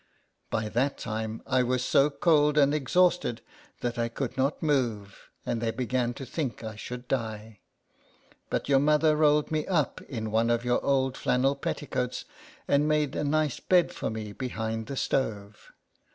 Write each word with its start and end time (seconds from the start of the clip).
By 0.49 0.67
that 0.69 0.97
time 0.97 1.43
I 1.45 1.61
was 1.61 1.85
so 1.85 2.09
cold 2.09 2.57
and 2.57 2.73
ex 2.73 2.95
hausted, 2.95 3.41
that 3.81 3.99
I 3.99 4.09
could 4.09 4.35
not 4.35 4.63
move, 4.63 5.29
and 5.45 5.61
they 5.61 5.69
began 5.69 6.15
to 6.15 6.25
think 6.25 6.63
I 6.63 6.75
should 6.75 7.07
die. 7.07 7.59
But 8.49 8.67
your 8.67 8.79
mother 8.79 9.15
rolled 9.15 9.51
me 9.51 9.67
up 9.67 10.01
in 10.01 10.31
one 10.31 10.49
of 10.49 10.65
your 10.65 10.83
old 10.83 11.15
flannel 11.17 11.55
petticoats, 11.55 12.25
and 12.67 12.87
made 12.87 13.15
a 13.15 13.23
nice 13.23 13.59
bed 13.59 13.93
for 13.93 14.09
me 14.09 14.31
behind 14.31 14.87
the 14.87 14.97
stove. 14.97 15.71